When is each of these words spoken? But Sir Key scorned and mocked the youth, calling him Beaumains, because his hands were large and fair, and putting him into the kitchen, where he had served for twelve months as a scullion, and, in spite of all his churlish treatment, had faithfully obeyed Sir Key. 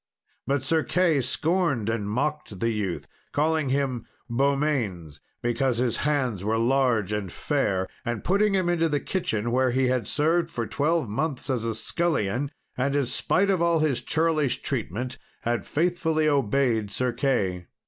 But 0.47 0.63
Sir 0.63 0.81
Key 0.83 1.21
scorned 1.21 1.87
and 1.87 2.09
mocked 2.09 2.59
the 2.59 2.71
youth, 2.71 3.07
calling 3.33 3.69
him 3.69 4.07
Beaumains, 4.27 5.19
because 5.43 5.77
his 5.77 5.97
hands 5.97 6.43
were 6.43 6.57
large 6.57 7.13
and 7.13 7.31
fair, 7.31 7.87
and 8.03 8.23
putting 8.23 8.55
him 8.55 8.67
into 8.67 8.89
the 8.89 8.99
kitchen, 8.99 9.51
where 9.51 9.69
he 9.69 9.89
had 9.89 10.07
served 10.07 10.49
for 10.49 10.65
twelve 10.65 11.07
months 11.07 11.51
as 11.51 11.63
a 11.65 11.75
scullion, 11.75 12.49
and, 12.75 12.95
in 12.95 13.05
spite 13.05 13.51
of 13.51 13.61
all 13.61 13.77
his 13.77 14.01
churlish 14.01 14.63
treatment, 14.63 15.19
had 15.41 15.67
faithfully 15.67 16.27
obeyed 16.27 16.89
Sir 16.89 17.13
Key. 17.13 17.65